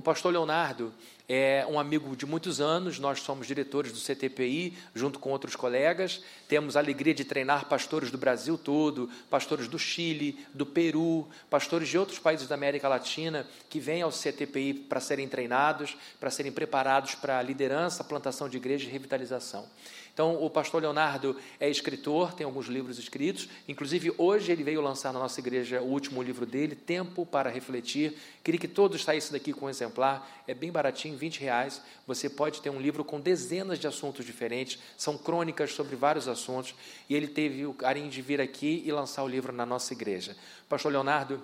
[0.00, 0.94] O pastor Leonardo
[1.28, 6.22] é um amigo de muitos anos, nós somos diretores do CTPI, junto com outros colegas.
[6.48, 11.86] Temos a alegria de treinar pastores do Brasil todo, pastores do Chile, do Peru, pastores
[11.86, 16.50] de outros países da América Latina que vêm ao CTPI para serem treinados, para serem
[16.50, 19.68] preparados para a liderança, plantação de igreja e revitalização.
[20.12, 23.48] Então, o pastor Leonardo é escritor, tem alguns livros escritos.
[23.68, 28.14] Inclusive, hoje ele veio lançar na nossa igreja o último livro dele, Tempo para Refletir.
[28.42, 30.42] Queria que todos saíssem daqui com um exemplar.
[30.46, 31.80] É bem baratinho, 20 reais.
[32.06, 34.78] Você pode ter um livro com dezenas de assuntos diferentes.
[34.96, 36.74] São crônicas sobre vários assuntos.
[37.08, 40.36] E ele teve o carinho de vir aqui e lançar o livro na nossa igreja.
[40.68, 41.42] Pastor Leonardo,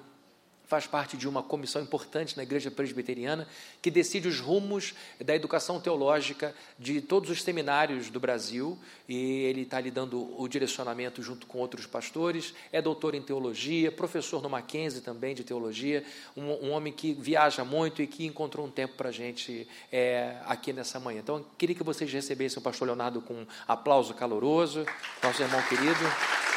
[0.66, 3.47] faz parte de uma comissão importante na Igreja Presbiteriana
[3.80, 9.62] que decide os rumos da educação teológica de todos os seminários do Brasil e ele
[9.62, 12.52] está lhe dando o direcionamento junto com outros pastores.
[12.73, 16.05] É doutor em teologia, professor no Mackenzie também de teologia,
[16.37, 20.37] um, um homem que viaja muito e que encontrou um tempo para a gente é,
[20.46, 21.21] aqui nessa manhã.
[21.21, 24.85] Então, queria que vocês recebessem o pastor Leonardo com um aplauso caloroso,
[25.23, 26.55] nosso irmão querido.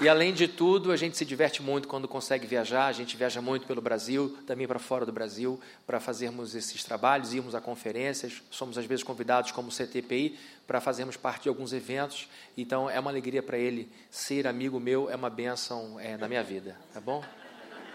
[0.00, 2.86] E além de tudo, a gente se diverte muito quando consegue viajar.
[2.86, 7.34] A gente viaja muito pelo Brasil, também para fora do Brasil, para fazermos esses trabalhos,
[7.34, 8.40] irmos a conferências.
[8.48, 10.38] Somos às vezes convidados como CTPI
[10.68, 12.28] para fazermos parte de alguns eventos.
[12.56, 16.44] Então é uma alegria para ele ser amigo meu, é uma benção é, na minha
[16.44, 17.24] vida, tá bom?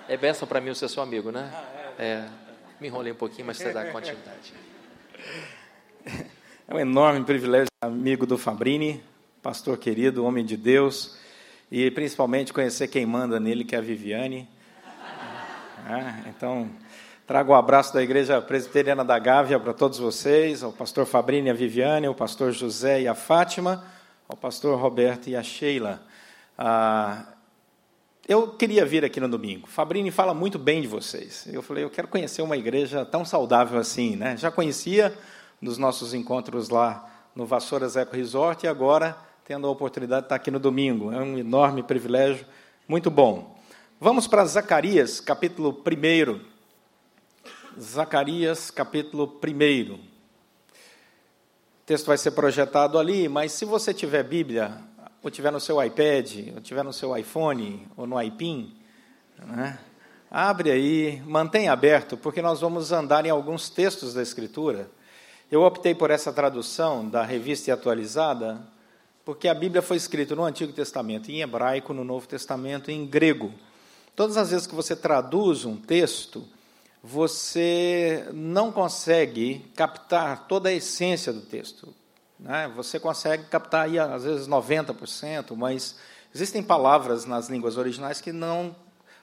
[0.10, 1.50] É benção para mim ser seu amigo, né?
[1.98, 2.28] É,
[2.82, 4.54] me enrolei um pouquinho, mas você dá continuidade.
[6.66, 9.04] É um enorme privilégio amigo do Fabrini,
[9.42, 11.18] pastor querido, homem de Deus
[11.76, 14.48] e principalmente conhecer quem manda nele, que é a Viviane.
[15.90, 16.70] É, então,
[17.26, 21.48] trago o um abraço da Igreja Presbiteriana da Gávea para todos vocês, ao pastor Fabrini
[21.48, 23.84] e a Viviane, ao pastor José e a Fátima,
[24.30, 26.04] ao pastor Roberto e a Sheila.
[26.56, 27.26] Ah,
[28.28, 29.66] eu queria vir aqui no domingo.
[29.66, 31.48] Fabrini fala muito bem de vocês.
[31.52, 34.38] Eu falei, eu quero conhecer uma igreja tão saudável assim, né?
[34.38, 35.12] Já conhecia
[35.60, 40.36] nos nossos encontros lá no Vassouras Eco Resort e agora tendo a oportunidade de estar
[40.36, 41.12] aqui no domingo.
[41.12, 42.46] É um enorme privilégio,
[42.88, 43.58] muito bom.
[44.00, 46.40] Vamos para Zacarias, capítulo 1.
[47.80, 49.94] Zacarias, capítulo 1.
[49.94, 50.00] O
[51.86, 54.78] texto vai ser projetado ali, mas se você tiver Bíblia,
[55.22, 58.74] ou tiver no seu iPad, ou tiver no seu iPhone, ou no iPin,
[59.46, 59.78] né?
[60.32, 64.90] abre aí, mantenha aberto, porque nós vamos andar em alguns textos da Escritura.
[65.52, 68.72] Eu optei por essa tradução da revista atualizada,
[69.26, 73.54] porque a Bíblia foi escrita no Antigo Testamento em hebraico, no Novo Testamento em grego.
[74.16, 76.46] Todas as vezes que você traduz um texto,
[77.02, 81.94] você não consegue captar toda a essência do texto.
[82.40, 82.72] Né?
[82.76, 85.96] Você consegue captar aí, às vezes 90%, mas
[86.36, 88.76] existem palavras nas línguas originais que não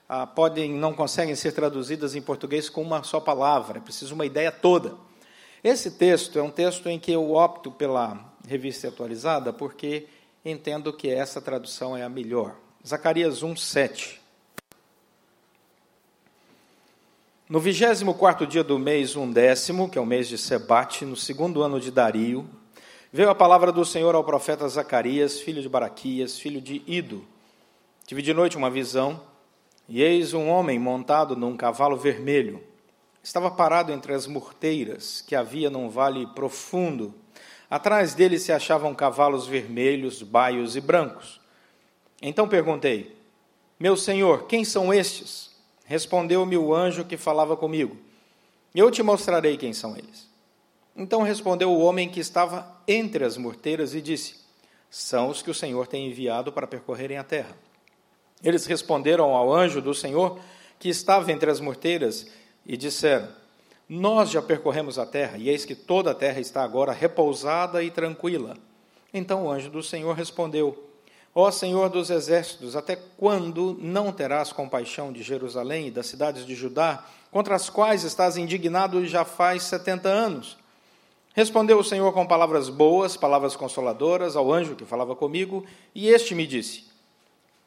[0.09, 3.78] ah, podem, não conseguem ser traduzidas em português com uma só palavra.
[3.78, 4.94] É preciso uma ideia toda.
[5.62, 10.06] Esse texto é um texto em que eu opto pela revista atualizada, porque
[10.44, 12.56] entendo que essa tradução é a melhor.
[12.86, 14.20] Zacarias 1, 7.
[17.48, 21.16] No vigésimo quarto dia do mês um décimo, que é o mês de Sebate, no
[21.16, 22.48] segundo ano de Dario,
[23.12, 27.26] veio a palavra do Senhor ao profeta Zacarias, filho de Baraquias, filho de Ido.
[28.06, 29.20] Tive de noite uma visão,
[29.88, 32.62] e eis um homem montado num cavalo vermelho.
[33.20, 37.12] Estava parado entre as morteiras que havia num vale profundo,
[37.70, 41.41] Atrás dele se achavam cavalos vermelhos, baios e brancos.
[42.20, 43.16] Então perguntei:
[43.78, 45.50] Meu senhor, quem são estes?
[45.84, 47.97] Respondeu-me o anjo que falava comigo:
[48.75, 50.28] Eu te mostrarei quem são eles.
[50.97, 54.41] Então respondeu o homem que estava entre as morteiras e disse:
[54.91, 57.56] São os que o Senhor tem enviado para percorrerem a terra.
[58.42, 60.41] Eles responderam ao anjo do Senhor
[60.76, 62.26] que estava entre as morteiras
[62.66, 63.28] e disseram:
[63.92, 67.90] nós já percorremos a terra, e eis que toda a terra está agora repousada e
[67.90, 68.56] tranquila.
[69.12, 70.88] Então o anjo do Senhor respondeu:
[71.34, 76.54] Ó Senhor dos exércitos, até quando não terás compaixão de Jerusalém e das cidades de
[76.54, 80.56] Judá, contra as quais estás indignado já faz setenta anos?
[81.34, 86.32] Respondeu o Senhor com palavras boas, palavras consoladoras, ao anjo que falava comigo, e este
[86.32, 86.84] me disse: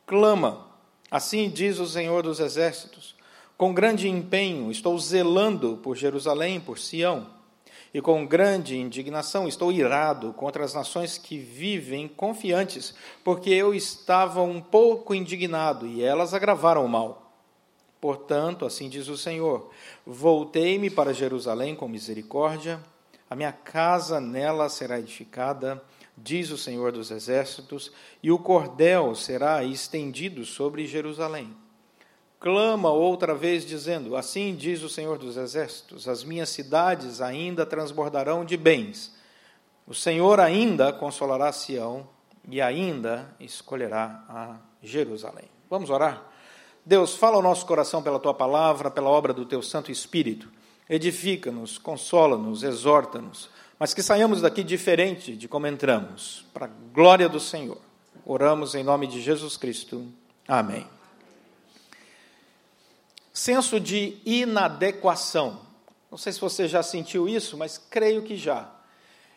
[0.07, 0.67] Clama,
[1.11, 3.12] assim diz o Senhor dos exércitos
[3.57, 7.27] com grande empenho estou zelando por Jerusalém, por Sião,
[7.93, 14.41] e com grande indignação estou irado contra as nações que vivem confiantes, porque eu estava
[14.41, 17.31] um pouco indignado e elas agravaram o mal.
[18.01, 19.69] Portanto, assim diz o Senhor:
[20.05, 22.79] voltei-me para Jerusalém com misericórdia,
[23.29, 25.81] a minha casa nela será edificada
[26.17, 27.91] diz o Senhor dos Exércitos,
[28.21, 31.55] e o cordel será estendido sobre Jerusalém.
[32.43, 38.45] Clama outra vez, dizendo: Assim diz o Senhor dos Exércitos: As minhas cidades ainda transbordarão
[38.45, 39.15] de bens.
[39.87, 42.07] O Senhor ainda consolará Sião
[42.47, 45.49] e ainda escolherá a Jerusalém.
[45.69, 46.21] Vamos orar?
[46.85, 50.51] Deus, fala ao nosso coração pela tua palavra, pela obra do teu Santo Espírito.
[50.87, 53.49] Edifica-nos, consola-nos, exorta-nos
[53.83, 57.79] mas que saiamos daqui diferente de como entramos, para a glória do Senhor.
[58.25, 60.07] Oramos em nome de Jesus Cristo.
[60.47, 60.87] Amém.
[63.33, 65.59] Senso de inadequação.
[66.11, 68.69] Não sei se você já sentiu isso, mas creio que já.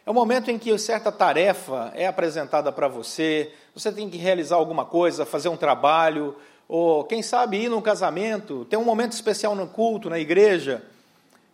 [0.04, 4.56] É o momento em que certa tarefa é apresentada para você, você tem que realizar
[4.56, 6.37] alguma coisa, fazer um trabalho,
[6.69, 10.84] ou quem sabe ir num casamento, ter um momento especial no culto, na igreja,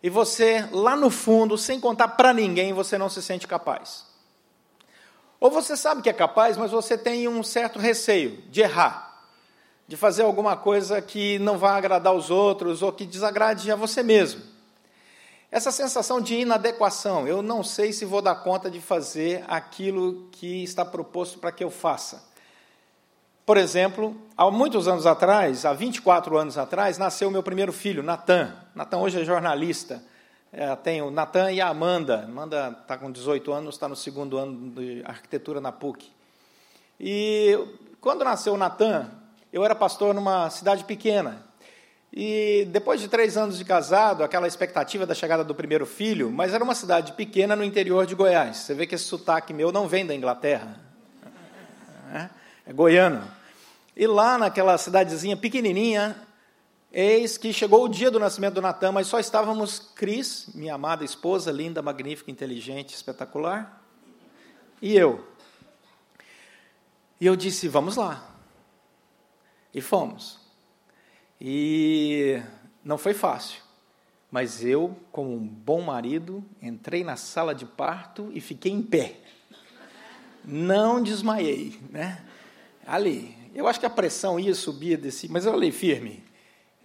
[0.03, 4.05] e você, lá no fundo, sem contar para ninguém, você não se sente capaz.
[5.39, 9.12] Ou você sabe que é capaz, mas você tem um certo receio de errar,
[9.87, 14.01] de fazer alguma coisa que não vá agradar os outros ou que desagrade a você
[14.01, 14.41] mesmo.
[15.51, 20.63] Essa sensação de inadequação, eu não sei se vou dar conta de fazer aquilo que
[20.63, 22.23] está proposto para que eu faça.
[23.45, 28.55] Por exemplo, há muitos anos atrás, há 24 anos atrás, nasceu meu primeiro filho, Natan.
[28.73, 30.01] Natan hoje é jornalista.
[30.51, 32.23] É, tem o Natan e a Amanda.
[32.23, 36.09] Amanda está com 18 anos, está no segundo ano de arquitetura na PUC.
[36.99, 37.59] E
[37.99, 39.11] quando nasceu o Natan,
[39.53, 41.45] eu era pastor numa cidade pequena.
[42.11, 46.55] E depois de três anos de casado, aquela expectativa da chegada do primeiro filho, mas
[46.55, 48.57] era uma cidade pequena no interior de Goiás.
[48.57, 50.79] Você vê que esse sotaque meu não vem da Inglaterra.
[52.11, 52.29] É?
[52.65, 53.23] é goiano.
[53.95, 56.15] E lá naquela cidadezinha pequenininha,
[56.91, 61.03] eis que chegou o dia do nascimento do Natan, mas só estávamos Cris, minha amada
[61.03, 63.81] esposa, linda, magnífica, inteligente, espetacular,
[64.81, 65.27] e eu.
[67.21, 68.32] E eu disse: vamos lá.
[69.73, 70.39] E fomos.
[71.39, 72.41] E
[72.83, 73.61] não foi fácil,
[74.31, 79.17] mas eu, como um bom marido, entrei na sala de parto e fiquei em pé.
[80.45, 82.23] Não desmaiei, né?
[82.85, 83.35] ali.
[83.53, 86.23] Eu acho que a pressão ia subir, desse, mas eu olhei firme.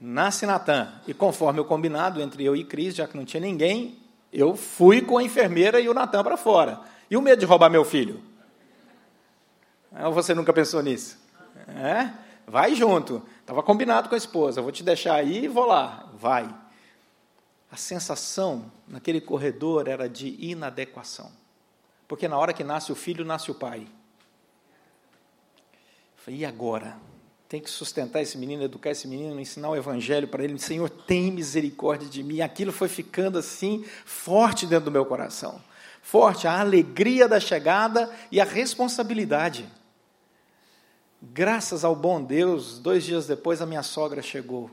[0.00, 0.93] Nasce Natan.
[1.06, 3.99] E conforme o combinado entre eu e Cris, já que não tinha ninguém,
[4.32, 6.81] eu fui com a enfermeira e o Natan para fora.
[7.11, 8.23] E o medo de roubar meu filho?
[10.05, 11.19] Ou você nunca pensou nisso?
[11.69, 12.12] É?
[12.48, 13.22] Vai junto.
[13.40, 14.62] Estava combinado com a esposa.
[14.62, 16.08] Vou te deixar aí e vou lá.
[16.14, 16.48] Vai.
[17.70, 21.30] A sensação naquele corredor era de inadequação.
[22.08, 23.86] Porque na hora que nasce o filho, nasce o pai.
[26.16, 26.96] Falei, e agora?
[27.48, 30.58] Tem que sustentar esse menino, educar esse menino, ensinar o evangelho para ele.
[30.58, 32.40] Senhor, tem misericórdia de mim.
[32.40, 35.60] Aquilo foi ficando assim, forte dentro do meu coração.
[36.00, 39.68] Forte a alegria da chegada e a responsabilidade.
[41.20, 44.70] Graças ao bom Deus, dois dias depois a minha sogra chegou.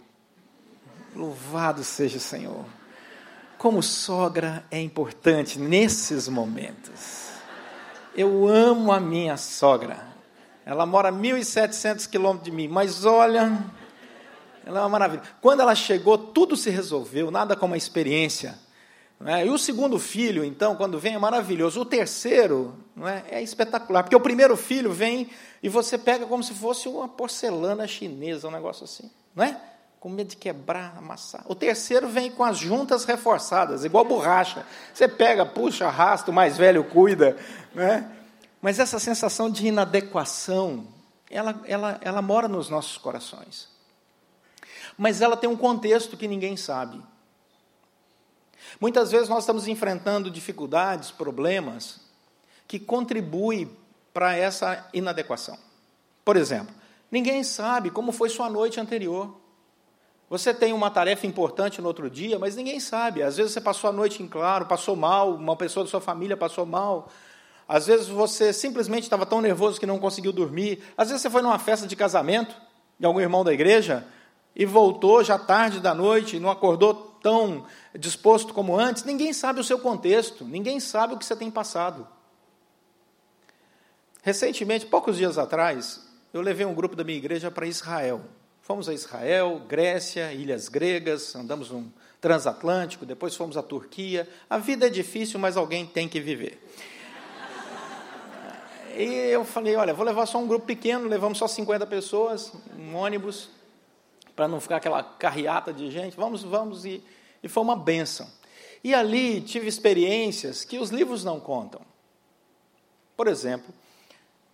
[1.16, 2.66] Louvado seja o Senhor.
[3.58, 7.30] Como sogra é importante nesses momentos.
[8.16, 10.06] Eu amo a minha sogra.
[10.64, 13.66] Ela mora a 1.700 quilômetros de mim, mas olha,
[14.64, 15.24] ela é uma maravilha.
[15.42, 18.56] Quando ela chegou, tudo se resolveu, nada como a experiência.
[19.26, 19.46] É?
[19.46, 21.82] E o segundo filho, então, quando vem, é maravilhoso.
[21.82, 23.24] O terceiro não é?
[23.30, 25.30] é espetacular, porque o primeiro filho vem
[25.66, 29.60] e você pega como se fosse uma porcelana chinesa, um negócio assim, não é?
[30.00, 31.44] Com medo de quebrar, amassar.
[31.48, 34.64] O terceiro vem com as juntas reforçadas, igual borracha.
[34.94, 37.36] Você pega, puxa, arrasta, o mais velho cuida,
[37.74, 38.16] né?
[38.62, 40.88] Mas essa sensação de inadequação,
[41.32, 43.68] ela, ela, ela mora nos nossos corações.
[44.96, 47.02] Mas ela tem um contexto que ninguém sabe.
[48.80, 52.02] Muitas vezes nós estamos enfrentando dificuldades, problemas,
[52.68, 53.76] que contribuem
[54.16, 55.58] para essa inadequação.
[56.24, 56.74] Por exemplo,
[57.12, 59.36] ninguém sabe como foi sua noite anterior.
[60.30, 63.22] Você tem uma tarefa importante no outro dia, mas ninguém sabe.
[63.22, 66.38] Às vezes você passou a noite em claro, passou mal, uma pessoa da sua família
[66.38, 67.10] passou mal,
[67.68, 70.82] às vezes você simplesmente estava tão nervoso que não conseguiu dormir.
[70.96, 72.56] Às vezes você foi numa festa de casamento
[72.98, 74.08] de algum irmão da igreja
[74.56, 79.04] e voltou já tarde da noite, não acordou tão disposto como antes.
[79.04, 82.15] Ninguém sabe o seu contexto, ninguém sabe o que você tem passado.
[84.26, 86.04] Recentemente, poucos dias atrás,
[86.34, 88.22] eu levei um grupo da minha igreja para Israel.
[88.60, 91.88] Fomos a Israel, Grécia, ilhas gregas, andamos um
[92.20, 94.28] transatlântico, depois fomos à Turquia.
[94.50, 96.60] A vida é difícil, mas alguém tem que viver.
[98.98, 102.96] E eu falei, olha, vou levar só um grupo pequeno, levamos só 50 pessoas, um
[102.96, 103.52] ônibus,
[104.36, 106.18] para não ficar aquela carreata de gente.
[106.18, 107.04] Vamos, vamos, e,
[107.44, 108.28] e foi uma benção.
[108.84, 111.82] E ali tive experiências que os livros não contam.
[113.16, 113.72] Por exemplo,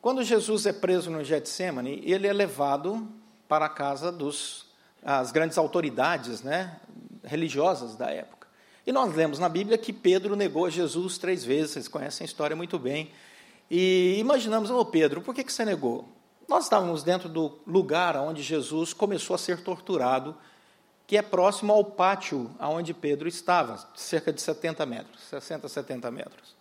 [0.01, 3.08] quando Jesus é preso no Getsemane, ele é levado
[3.48, 4.70] para a casa dos
[5.03, 6.79] as grandes autoridades, né,
[7.24, 8.48] religiosas da época.
[8.86, 12.55] E nós lemos na Bíblia que Pedro negou Jesus três vezes, vocês conhecem a história
[12.55, 13.12] muito bem.
[13.70, 16.08] E imaginamos, ô oh, Pedro, por que, que você negou?
[16.48, 20.36] Nós estávamos dentro do lugar onde Jesus começou a ser torturado,
[21.08, 26.61] que é próximo ao pátio onde Pedro estava, cerca de 70 metros, 60, 70 metros.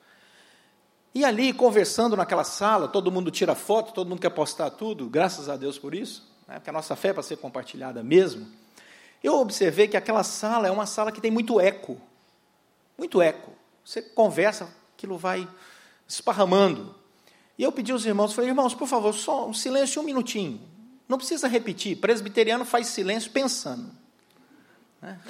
[1.14, 5.48] E ali, conversando naquela sala, todo mundo tira foto, todo mundo quer postar tudo, graças
[5.48, 8.46] a Deus por isso, né, porque a nossa fé é para ser compartilhada mesmo.
[9.22, 12.00] Eu observei que aquela sala é uma sala que tem muito eco,
[12.96, 13.52] muito eco.
[13.84, 15.48] Você conversa, aquilo vai
[16.06, 16.94] esparramando.
[17.58, 20.60] E eu pedi aos irmãos, falei, irmãos, por favor, só um silêncio um minutinho.
[21.08, 21.96] Não precisa repetir.
[21.96, 23.90] Presbiteriano faz silêncio pensando.
[25.02, 25.20] Né?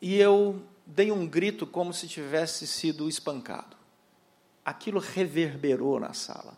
[0.00, 3.76] E eu dei um grito como se tivesse sido espancado.
[4.64, 6.56] Aquilo reverberou na sala.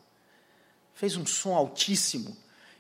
[0.95, 2.37] Fez um som altíssimo.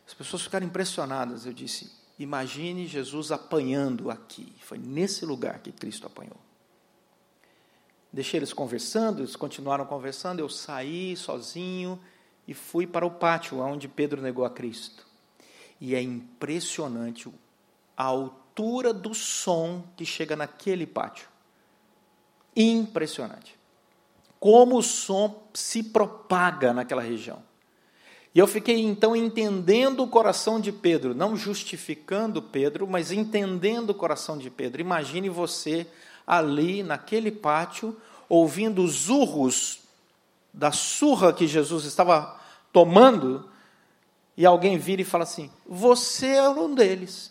[0.06, 1.46] As pessoas ficaram impressionadas.
[1.46, 4.52] Eu disse: imagine Jesus apanhando aqui.
[4.60, 6.36] Foi nesse lugar que Cristo apanhou.
[8.12, 11.98] Deixei eles conversando, eles continuaram conversando, eu saí sozinho
[12.46, 15.06] e fui para o pátio onde Pedro negou a Cristo.
[15.80, 17.32] E é impressionante
[17.96, 21.32] a altura do som que chega naquele pátio.
[22.54, 23.56] Impressionante.
[24.38, 27.42] Como o som se propaga naquela região.
[28.34, 33.94] E eu fiquei então entendendo o coração de Pedro, não justificando Pedro, mas entendendo o
[33.94, 34.80] coração de Pedro.
[34.80, 35.86] Imagine você
[36.26, 37.96] ali naquele pátio,
[38.28, 39.80] ouvindo os urros
[40.52, 42.40] da surra que Jesus estava
[42.72, 43.48] tomando,
[44.36, 47.30] e alguém vira e fala assim: Você é um deles.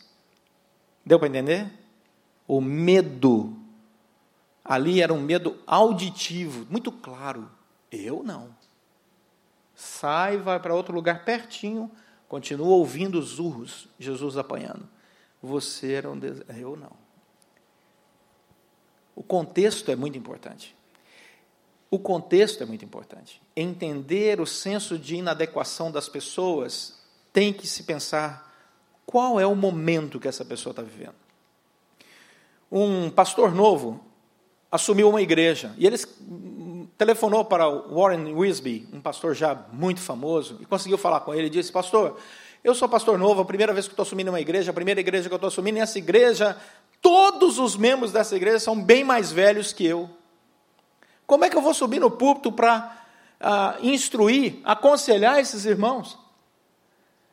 [1.04, 1.68] Deu para entender?
[2.48, 3.58] O medo.
[4.64, 7.52] Ali era um medo auditivo, muito claro.
[7.92, 8.56] Eu não.
[9.76, 11.92] Sai, vai para outro lugar pertinho,
[12.28, 14.88] continua ouvindo os urros, Jesus apanhando.
[15.42, 16.44] Você era um deles.
[16.50, 16.92] Eu não.
[19.16, 20.76] O contexto é muito importante.
[21.90, 23.42] O contexto é muito importante.
[23.56, 27.02] Entender o senso de inadequação das pessoas
[27.34, 28.50] tem que se pensar
[29.06, 31.16] qual é o momento que essa pessoa está vivendo.
[32.72, 34.02] Um pastor novo
[34.72, 35.98] assumiu uma igreja e ele
[36.98, 41.48] telefonou para Warren Wisby, um pastor já muito famoso, e conseguiu falar com ele.
[41.48, 42.18] e disse: Pastor,
[42.64, 45.28] eu sou pastor novo, a primeira vez que estou assumindo uma igreja, a primeira igreja
[45.28, 46.58] que estou assumindo, e essa igreja
[47.02, 50.08] Todos os membros dessa igreja são bem mais velhos que eu.
[51.26, 52.96] Como é que eu vou subir no púlpito para
[53.42, 56.18] uh, instruir, aconselhar esses irmãos?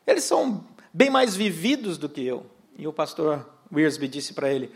[0.07, 2.47] Eles são bem mais vividos do que eu.
[2.79, 4.73] E o pastor Wiersbe disse para ele: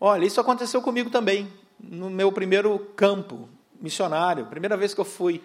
[0.00, 1.52] Olha, isso aconteceu comigo também,
[1.82, 3.48] no meu primeiro campo
[3.80, 5.42] missionário, primeira vez que eu fui.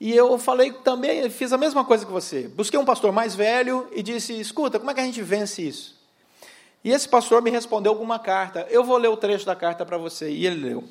[0.00, 2.48] E eu falei também, fiz a mesma coisa que você.
[2.48, 6.00] Busquei um pastor mais velho e disse: Escuta, como é que a gente vence isso?
[6.84, 8.66] E esse pastor me respondeu com uma carta.
[8.70, 10.30] Eu vou ler o trecho da carta para você.
[10.30, 10.84] E ele leu: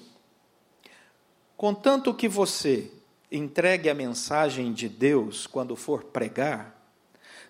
[1.58, 2.92] Contanto que você
[3.32, 6.76] entregue a mensagem de Deus quando for pregar,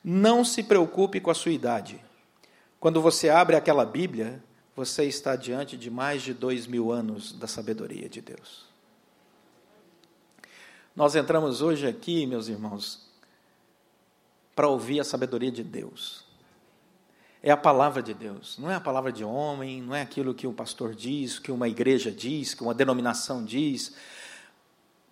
[0.03, 2.03] não se preocupe com a sua idade.
[2.79, 4.43] Quando você abre aquela Bíblia,
[4.75, 8.65] você está diante de mais de dois mil anos da sabedoria de Deus.
[10.95, 13.09] Nós entramos hoje aqui, meus irmãos,
[14.55, 16.25] para ouvir a sabedoria de Deus
[17.43, 20.45] é a palavra de Deus, não é a palavra de homem, não é aquilo que
[20.45, 23.95] o pastor diz, que uma igreja diz, que uma denominação diz.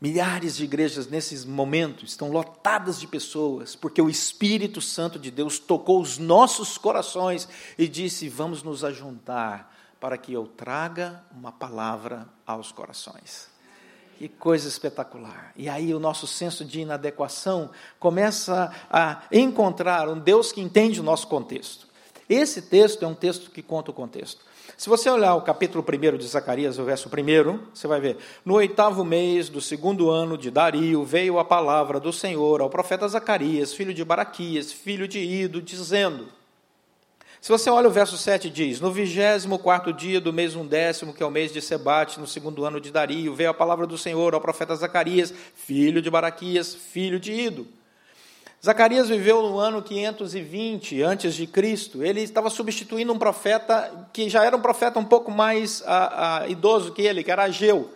[0.01, 5.59] Milhares de igrejas nesses momentos estão lotadas de pessoas, porque o Espírito Santo de Deus
[5.59, 12.29] tocou os nossos corações e disse: Vamos nos ajuntar para que eu traga uma palavra
[12.47, 13.49] aos corações.
[14.17, 15.51] Que coisa espetacular.
[15.55, 21.03] E aí o nosso senso de inadequação começa a encontrar um Deus que entende o
[21.03, 21.87] nosso contexto.
[22.29, 24.45] Esse texto é um texto que conta o contexto.
[24.77, 28.55] Se você olhar o capítulo 1 de Zacarias, o verso 1, você vai ver: No
[28.55, 33.73] oitavo mês do segundo ano de Dario, veio a palavra do Senhor ao profeta Zacarias,
[33.73, 36.27] filho de Baraquias, filho de Ido, dizendo.
[37.41, 41.23] Se você olha o verso 7, diz: No vigésimo quarto dia do mês undécimo, que
[41.23, 44.33] é o mês de Sebate, no segundo ano de Dario, veio a palavra do Senhor
[44.33, 47.78] ao profeta Zacarias, filho de Baraquias, filho de Ido.
[48.63, 52.03] Zacarias viveu no ano 520 antes de Cristo.
[52.03, 56.47] Ele estava substituindo um profeta que já era um profeta um pouco mais a, a,
[56.49, 57.89] idoso que ele, que era Ageu.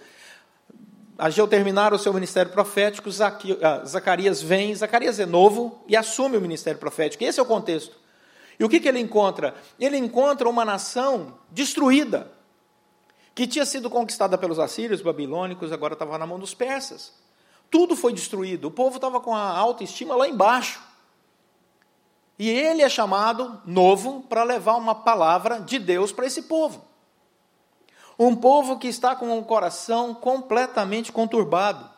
[1.17, 6.79] Ageu terminaram o seu ministério profético, Zacarias vem, Zacarias é novo e assume o ministério
[6.79, 7.23] profético.
[7.23, 7.95] Esse é o contexto.
[8.57, 9.53] E o que, que ele encontra?
[9.79, 12.31] Ele encontra uma nação destruída,
[13.35, 17.22] que tinha sido conquistada pelos assírios, babilônicos, agora estava na mão dos persas.
[17.73, 18.65] Tudo foi destruído.
[18.65, 20.79] O povo estava com a autoestima lá embaixo.
[22.37, 26.85] E ele é chamado novo para levar uma palavra de Deus para esse povo.
[28.19, 31.89] Um povo que está com um coração completamente conturbado.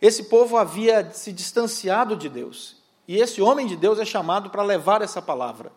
[0.00, 2.76] Esse povo havia se distanciado de Deus.
[3.08, 5.72] E esse homem de Deus é chamado para levar essa palavra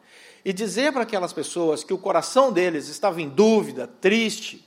[0.46, 4.64] e dizer para aquelas pessoas que o coração deles estava em dúvida, triste,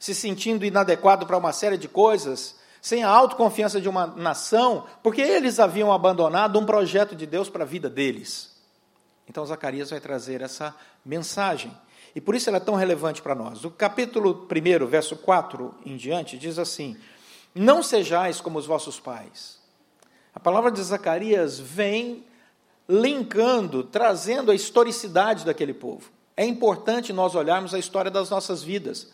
[0.00, 5.20] se sentindo inadequado para uma série de coisas, sem a autoconfiança de uma nação, porque
[5.20, 8.56] eles haviam abandonado um projeto de Deus para a vida deles.
[9.28, 10.72] Então Zacarias vai trazer essa
[11.04, 11.76] mensagem.
[12.14, 13.64] E por isso ela é tão relevante para nós.
[13.64, 16.96] O capítulo 1, verso 4 em diante, diz assim:
[17.52, 19.58] Não sejais como os vossos pais.
[20.32, 22.24] A palavra de Zacarias vem
[22.88, 26.08] linkando, trazendo a historicidade daquele povo.
[26.36, 29.12] É importante nós olharmos a história das nossas vidas,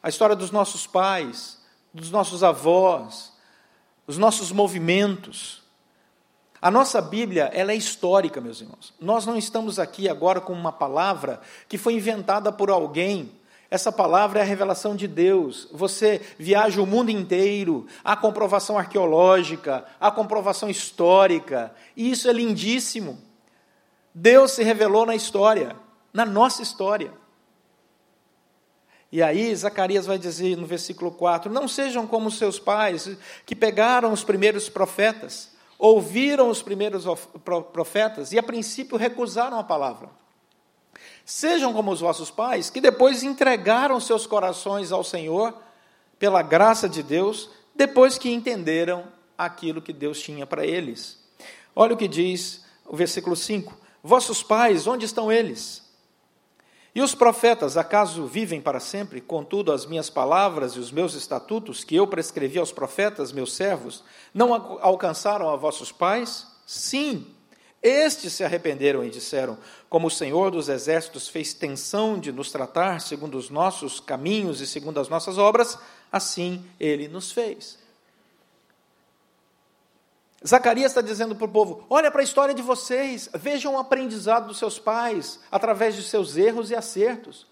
[0.00, 1.60] a história dos nossos pais,
[1.92, 3.32] dos nossos avós,
[4.06, 5.62] os nossos movimentos.
[6.60, 8.94] A nossa Bíblia, ela é histórica, meus irmãos.
[9.00, 13.32] Nós não estamos aqui agora com uma palavra que foi inventada por alguém
[13.72, 15.66] essa palavra é a revelação de Deus.
[15.72, 23.18] Você viaja o mundo inteiro, há comprovação arqueológica, há comprovação histórica, e isso é lindíssimo.
[24.14, 25.74] Deus se revelou na história,
[26.12, 27.14] na nossa história.
[29.12, 33.10] E aí, Zacarias vai dizer no versículo 4: Não sejam como seus pais,
[33.44, 37.04] que pegaram os primeiros profetas, ouviram os primeiros
[37.72, 40.08] profetas e a princípio recusaram a palavra.
[41.26, 45.54] Sejam como os vossos pais, que depois entregaram seus corações ao Senhor,
[46.18, 49.04] pela graça de Deus, depois que entenderam
[49.36, 51.22] aquilo que Deus tinha para eles.
[51.76, 55.81] Olha o que diz o versículo 5: Vossos pais, onde estão eles?
[56.94, 59.20] E os profetas, acaso vivem para sempre?
[59.20, 64.04] Contudo, as minhas palavras e os meus estatutos, que eu prescrevi aos profetas, meus servos,
[64.34, 66.46] não alcançaram a vossos pais?
[66.66, 67.26] Sim,
[67.82, 69.58] estes se arrependeram e disseram:
[69.88, 74.66] Como o Senhor dos Exércitos fez tensão de nos tratar segundo os nossos caminhos e
[74.66, 75.76] segundo as nossas obras,
[76.10, 77.81] assim ele nos fez.
[80.46, 84.48] Zacarias está dizendo para o povo: olha para a história de vocês, vejam o aprendizado
[84.48, 87.46] dos seus pais através de seus erros e acertos.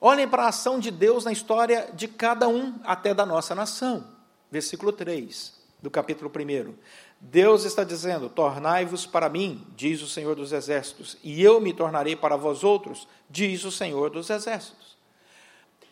[0.00, 4.06] Olhem para a ação de Deus na história de cada um, até da nossa nação.
[4.50, 6.74] Versículo 3 do capítulo 1.
[7.20, 12.16] Deus está dizendo: Tornai-vos para mim, diz o Senhor dos Exércitos, e eu me tornarei
[12.16, 14.96] para vós outros, diz o Senhor dos Exércitos.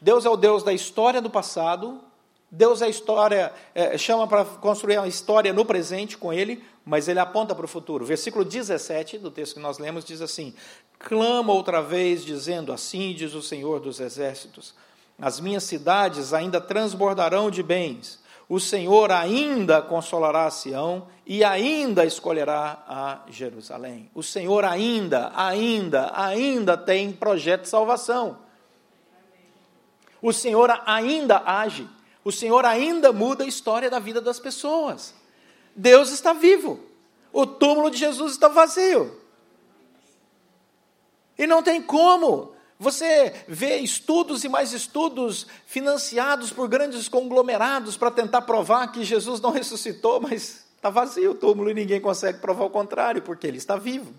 [0.01, 2.01] Deus é o Deus da história do passado,
[2.50, 7.08] Deus é a história, é, chama para construir uma história no presente com Ele, mas
[7.08, 8.04] Ele aponta para o futuro.
[8.04, 10.54] Versículo 17 do texto que nós lemos diz assim:
[10.98, 14.74] Clama outra vez, dizendo: Assim diz o Senhor dos Exércitos:
[15.20, 22.06] As minhas cidades ainda transbordarão de bens o Senhor ainda consolará a Sião e ainda
[22.06, 24.11] escolherá a Jerusalém.
[24.14, 28.38] O Senhor ainda, ainda, ainda tem projeto de salvação.
[30.22, 31.87] O Senhor ainda age.
[32.24, 35.14] O Senhor ainda muda a história da vida das pessoas.
[35.74, 36.81] Deus está vivo.
[37.33, 39.16] O túmulo de Jesus está vazio.
[41.38, 48.11] E não tem como você vê estudos e mais estudos financiados por grandes conglomerados para
[48.11, 52.66] tentar provar que Jesus não ressuscitou, mas está vazio o túmulo e ninguém consegue provar
[52.66, 54.14] o contrário, porque ele está vivo.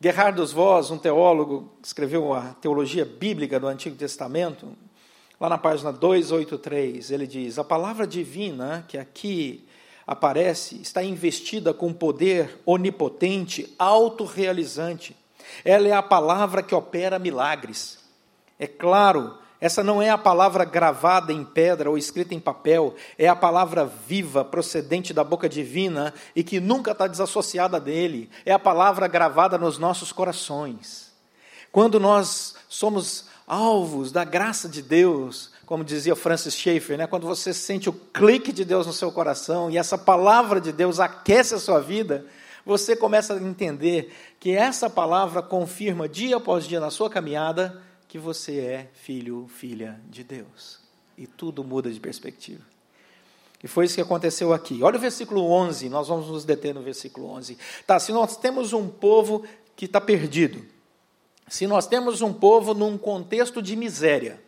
[0.00, 4.74] Gerhard Voss, um teólogo, escreveu a teologia bíblica do Antigo Testamento,
[5.40, 9.66] lá na página 283, ele diz: A palavra divina que aqui
[10.06, 15.16] aparece está investida com poder onipotente, autorrealizante
[15.64, 17.98] ela é a palavra que opera milagres.
[18.58, 23.28] É claro, essa não é a palavra gravada em pedra ou escrita em papel, é
[23.28, 28.30] a palavra viva, procedente da boca divina e que nunca está desassociada dele.
[28.44, 31.12] É a palavra gravada nos nossos corações.
[31.70, 37.06] Quando nós somos alvos da graça de Deus, como dizia Francis Schaeffer, né?
[37.06, 40.98] quando você sente o clique de Deus no seu coração e essa palavra de Deus
[40.98, 42.26] aquece a sua vida,
[42.64, 48.18] você começa a entender que essa palavra confirma dia após dia na sua caminhada que
[48.18, 50.80] você é filho, filha de Deus.
[51.16, 52.62] E tudo muda de perspectiva.
[53.62, 54.82] E foi isso que aconteceu aqui.
[54.82, 57.56] Olha o versículo 11, nós vamos nos deter no versículo 11.
[57.86, 60.64] Tá, se nós temos um povo que está perdido,
[61.48, 64.40] se nós temos um povo num contexto de miséria,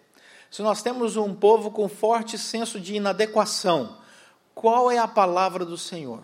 [0.51, 3.99] se nós temos um povo com forte senso de inadequação,
[4.55, 6.23] qual é a palavra do Senhor?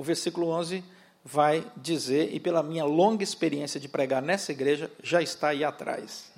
[0.00, 0.82] o versículo 11
[1.22, 6.32] vai dizer, e pela minha longa experiência de pregar nessa igreja, já está aí atrás.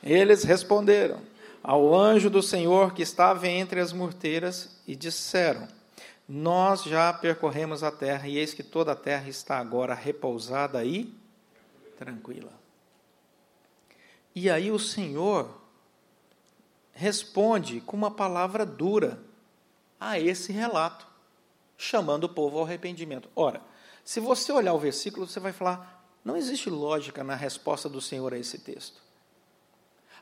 [0.00, 1.18] Eles responderam:
[1.60, 5.66] ao anjo do Senhor que estava entre as murteiras e disseram:
[6.28, 11.12] Nós já percorremos a terra e eis que toda a terra está agora repousada e
[12.02, 12.52] tranquila.
[14.34, 15.48] E aí o Senhor
[16.92, 19.22] responde com uma palavra dura
[20.00, 21.06] a esse relato,
[21.78, 23.28] chamando o povo ao arrependimento.
[23.36, 23.62] Ora,
[24.04, 28.34] se você olhar o versículo, você vai falar: não existe lógica na resposta do Senhor
[28.34, 29.00] a esse texto.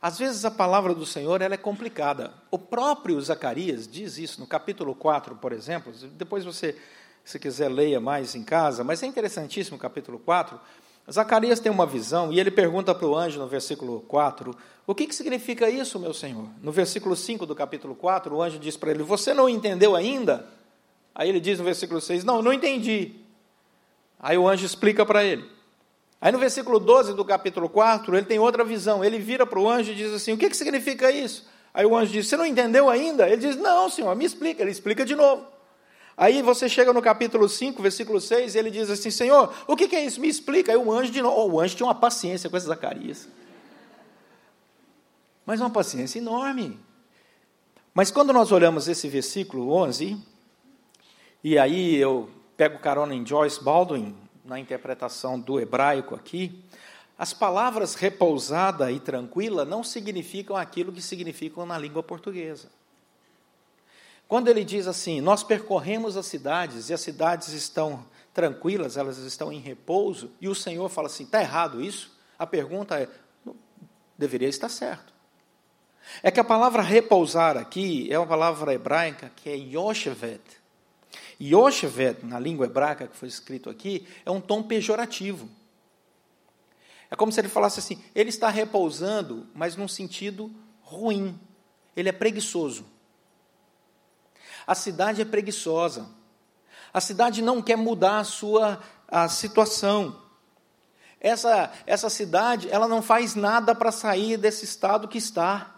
[0.02, 2.34] Às vezes a palavra do Senhor ela é complicada.
[2.50, 5.92] O próprio Zacarias diz isso no capítulo 4, por exemplo.
[6.12, 6.76] Depois você,
[7.24, 10.60] se quiser, leia mais em casa, mas é interessantíssimo o capítulo 4.
[11.10, 15.06] Zacarias tem uma visão e ele pergunta para o anjo no versículo 4: O que,
[15.06, 16.48] que significa isso, meu Senhor?
[16.62, 20.46] No versículo 5 do capítulo 4, o anjo diz para ele: Você não entendeu ainda?
[21.14, 23.12] Aí ele diz no versículo 6: Não, não entendi.
[24.18, 25.44] Aí o anjo explica para ele.
[26.20, 29.02] Aí no versículo 12 do capítulo 4, ele tem outra visão.
[29.02, 31.48] Ele vira para o anjo e diz assim: O que, que significa isso?
[31.72, 33.26] Aí o anjo diz: Você não entendeu ainda?
[33.26, 34.62] Ele diz: Não, senhor, me explica.
[34.62, 35.46] Ele explica de novo.
[36.20, 39.88] Aí você chega no capítulo 5, versículo 6, e ele diz assim: Senhor, o que,
[39.88, 40.20] que é isso?
[40.20, 40.70] Me explica.
[40.70, 41.34] Aí o anjo de novo.
[41.40, 43.26] Oh, o anjo tinha uma paciência com esse Zacarias.
[45.46, 46.78] Mas uma paciência enorme.
[47.94, 50.18] Mas quando nós olhamos esse versículo 11,
[51.42, 56.62] e aí eu pego carona em Joyce Baldwin, na interpretação do hebraico aqui,
[57.16, 62.68] as palavras repousada e tranquila não significam aquilo que significam na língua portuguesa.
[64.30, 69.52] Quando ele diz assim, nós percorremos as cidades e as cidades estão tranquilas, elas estão
[69.52, 72.16] em repouso, e o Senhor fala assim: está errado isso?
[72.38, 73.08] A pergunta é:
[74.16, 75.12] deveria estar certo.
[76.22, 80.40] É que a palavra repousar aqui é uma palavra hebraica que é Yoshevet,
[81.40, 85.48] Yosheved, na língua hebraica que foi escrito aqui, é um tom pejorativo.
[87.10, 91.36] É como se ele falasse assim: ele está repousando, mas num sentido ruim.
[91.96, 92.99] Ele é preguiçoso.
[94.70, 96.06] A cidade é preguiçosa.
[96.94, 98.78] A cidade não quer mudar a sua
[99.08, 100.16] a situação.
[101.20, 105.74] Essa, essa cidade, ela não faz nada para sair desse estado que está.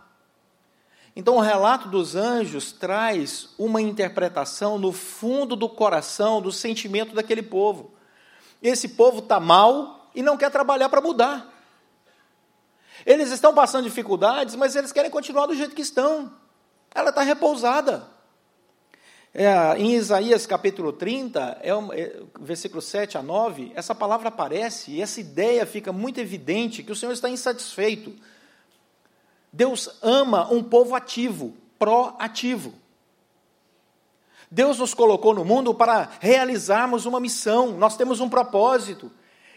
[1.16, 7.42] Então, o relato dos anjos traz uma interpretação no fundo do coração, do sentimento daquele
[7.42, 7.94] povo.
[8.62, 11.50] Esse povo está mal e não quer trabalhar para mudar.
[13.06, 16.30] Eles estão passando dificuldades, mas eles querem continuar do jeito que estão.
[16.94, 18.11] Ela está repousada.
[19.34, 24.90] É, em Isaías capítulo 30, é um, é, versículo 7 a 9, essa palavra aparece
[24.90, 28.14] e essa ideia fica muito evidente que o Senhor está insatisfeito
[29.52, 32.72] Deus ama um povo ativo, proativo.
[34.50, 39.10] Deus nos colocou no mundo para realizarmos uma missão, nós temos um propósito.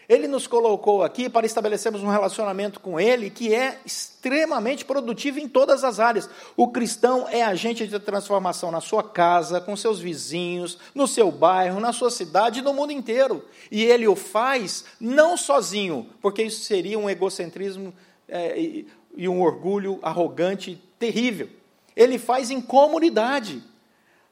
[0.08, 5.48] Ele nos colocou aqui para estabelecermos um relacionamento com Ele que é extremamente produtivo em
[5.48, 6.30] todas as áreas.
[6.56, 11.80] O cristão é agente de transformação na sua casa, com seus vizinhos, no seu bairro,
[11.80, 13.44] na sua cidade e no mundo inteiro.
[13.70, 17.92] E ele o faz não sozinho, porque isso seria um egocentrismo
[18.28, 18.84] é,
[19.16, 21.48] e um orgulho arrogante terrível.
[21.96, 23.62] Ele faz em comunidade.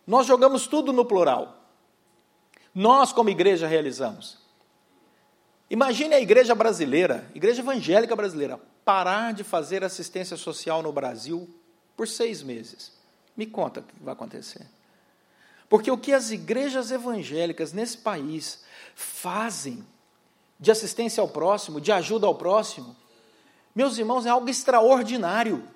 [0.06, 1.64] Nós jogamos tudo no plural.
[2.74, 4.43] Nós, como igreja, realizamos.
[5.70, 11.48] Imagine a igreja brasileira, igreja evangélica brasileira, parar de fazer assistência social no Brasil
[11.96, 12.92] por seis meses.
[13.36, 14.66] Me conta o que vai acontecer.
[15.68, 18.62] Porque o que as igrejas evangélicas nesse país
[18.94, 19.84] fazem
[20.60, 22.94] de assistência ao próximo, de ajuda ao próximo,
[23.74, 25.68] meus irmãos, é algo extraordinário.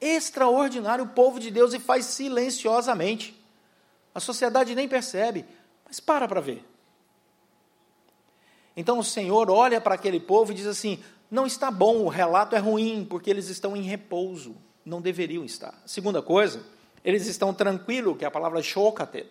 [0.00, 3.34] Extraordinário o povo de Deus e faz silenciosamente.
[4.14, 5.46] A sociedade nem percebe,
[5.86, 6.62] mas para para ver.
[8.76, 12.54] Então o Senhor olha para aquele povo e diz assim: não está bom, o relato
[12.54, 14.54] é ruim, porque eles estão em repouso.
[14.84, 15.74] Não deveriam estar.
[15.84, 16.64] Segunda coisa,
[17.04, 19.26] eles estão tranquilos, que é a palavra shokate.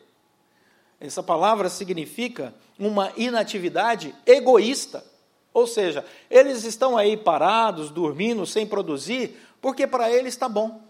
[0.99, 5.05] Essa palavra significa uma inatividade egoísta.
[5.53, 10.81] Ou seja, eles estão aí parados, dormindo, sem produzir, porque para eles está bom.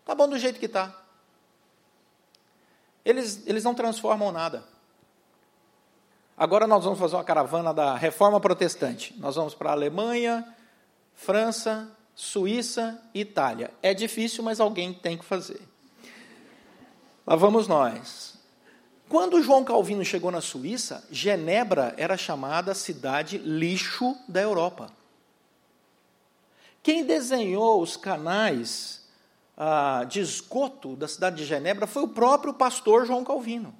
[0.00, 1.02] Está bom do jeito que está.
[3.02, 4.64] Eles, eles não transformam nada.
[6.36, 9.14] Agora nós vamos fazer uma caravana da reforma protestante.
[9.18, 10.44] Nós vamos para a Alemanha,
[11.14, 13.70] França, Suíça e Itália.
[13.82, 15.60] É difícil, mas alguém tem que fazer.
[17.26, 18.34] Lá vamos nós.
[19.08, 24.90] Quando João Calvino chegou na Suíça, Genebra era chamada cidade lixo da Europa.
[26.82, 29.06] Quem desenhou os canais
[29.56, 33.74] ah, de esgoto da cidade de Genebra foi o próprio pastor João Calvino.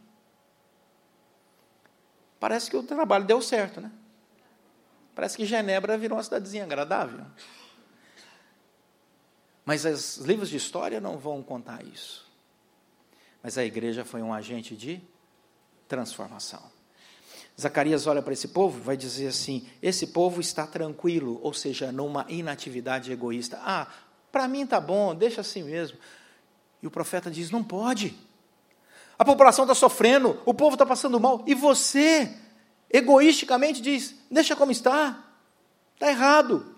[2.44, 3.90] Parece que o trabalho deu certo, né?
[5.14, 7.24] Parece que Genebra virou uma cidadezinha agradável.
[9.64, 12.30] Mas os livros de história não vão contar isso.
[13.42, 15.00] Mas a igreja foi um agente de
[15.88, 16.62] transformação.
[17.58, 22.26] Zacarias olha para esse povo, vai dizer assim: esse povo está tranquilo, ou seja, numa
[22.28, 23.58] inatividade egoísta.
[23.62, 23.90] Ah,
[24.30, 25.96] para mim tá bom, deixa assim mesmo.
[26.82, 28.14] E o profeta diz: não pode.
[29.18, 32.36] A população está sofrendo, o povo está passando mal, e você,
[32.90, 35.24] egoisticamente, diz: deixa como está,
[35.94, 36.74] está errado.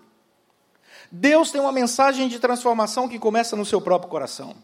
[1.11, 4.55] Deus tem uma mensagem de transformação que começa no seu próprio coração.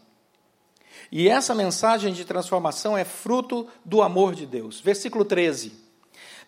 [1.10, 4.80] E essa mensagem de transformação é fruto do amor de Deus.
[4.80, 5.72] Versículo 13.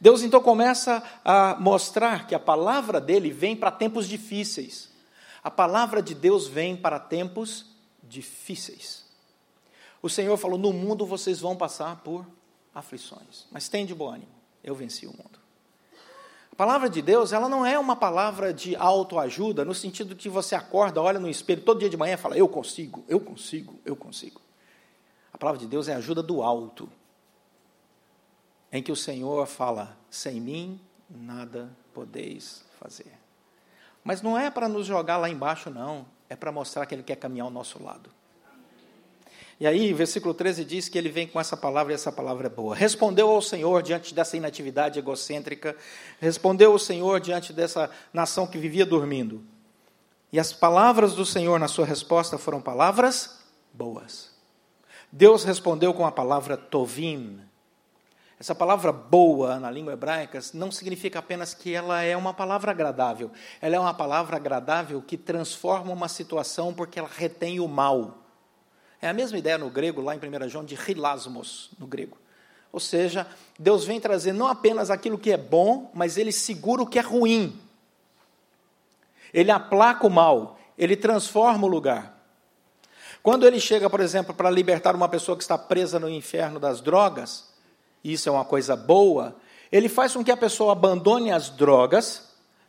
[0.00, 4.90] Deus então começa a mostrar que a palavra dele vem para tempos difíceis.
[5.42, 7.66] A palavra de Deus vem para tempos
[8.02, 9.05] difíceis.
[10.06, 12.24] O Senhor falou: No mundo vocês vão passar por
[12.72, 14.30] aflições, mas tem de bom ânimo,
[14.62, 15.40] eu venci o mundo.
[16.52, 20.54] A palavra de Deus, ela não é uma palavra de autoajuda, no sentido que você
[20.54, 23.96] acorda, olha no espelho todo dia de manhã e fala: Eu consigo, eu consigo, eu
[23.96, 24.40] consigo.
[25.32, 26.88] A palavra de Deus é ajuda do alto,
[28.70, 33.12] em que o Senhor fala: Sem mim nada podeis fazer.
[34.04, 36.06] Mas não é para nos jogar lá embaixo, não.
[36.28, 38.08] É para mostrar que Ele quer caminhar ao nosso lado.
[39.58, 42.50] E aí, versículo 13 diz que ele vem com essa palavra e essa palavra é
[42.50, 42.74] boa.
[42.74, 45.74] Respondeu ao Senhor diante dessa inatividade egocêntrica,
[46.20, 49.42] respondeu ao Senhor diante dessa nação que vivia dormindo.
[50.30, 53.38] E as palavras do Senhor na sua resposta foram palavras
[53.72, 54.30] boas.
[55.10, 57.40] Deus respondeu com a palavra tovim.
[58.38, 63.30] Essa palavra boa na língua hebraica não significa apenas que ela é uma palavra agradável.
[63.62, 68.25] Ela é uma palavra agradável que transforma uma situação porque ela retém o mal.
[69.00, 72.16] É a mesma ideia no grego, lá em 1 João, de rilasmos, no grego.
[72.72, 73.26] Ou seja,
[73.58, 77.02] Deus vem trazer não apenas aquilo que é bom, mas ele segura o que é
[77.02, 77.58] ruim.
[79.32, 82.16] Ele aplaca o mal, ele transforma o lugar.
[83.22, 86.80] Quando ele chega, por exemplo, para libertar uma pessoa que está presa no inferno das
[86.80, 87.48] drogas,
[88.04, 89.36] isso é uma coisa boa,
[89.70, 92.25] ele faz com que a pessoa abandone as drogas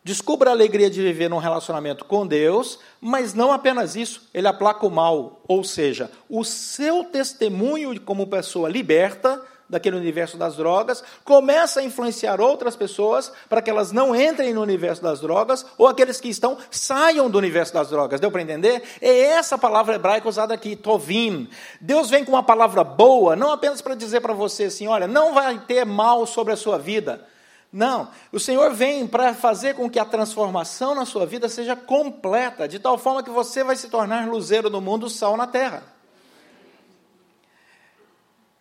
[0.08, 4.86] Descubra a alegria de viver num relacionamento com Deus, mas não apenas isso, ele aplaca
[4.86, 11.80] o mal, ou seja, o seu testemunho como pessoa liberta daquele universo das drogas começa
[11.80, 16.18] a influenciar outras pessoas para que elas não entrem no universo das drogas ou aqueles
[16.18, 18.18] que estão saiam do universo das drogas.
[18.18, 18.82] Deu para entender?
[19.02, 21.50] É essa palavra hebraica usada aqui, tovim.
[21.82, 25.34] Deus vem com uma palavra boa, não apenas para dizer para você assim, olha, não
[25.34, 27.28] vai ter mal sobre a sua vida
[27.72, 32.66] não, o Senhor vem para fazer com que a transformação na sua vida seja completa,
[32.66, 35.82] de tal forma que você vai se tornar luzeiro no mundo, sal na terra.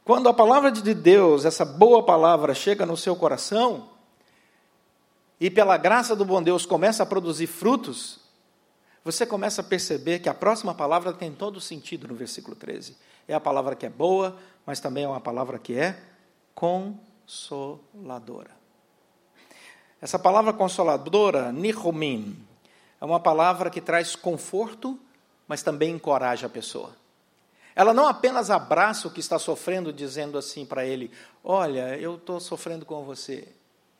[0.03, 3.89] Quando a palavra de Deus, essa boa palavra, chega no seu coração,
[5.39, 8.19] e pela graça do bom Deus começa a produzir frutos,
[9.05, 12.97] você começa a perceber que a próxima palavra tem todo sentido no versículo 13.
[13.25, 15.97] É a palavra que é boa, mas também é uma palavra que é
[16.53, 18.56] consoladora.
[20.01, 22.37] Essa palavra consoladora, nihomim,
[23.01, 24.99] é uma palavra que traz conforto,
[25.47, 26.91] mas também encoraja a pessoa.
[27.75, 31.11] Ela não apenas abraça o que está sofrendo, dizendo assim para ele:
[31.43, 33.47] Olha, eu estou sofrendo com você.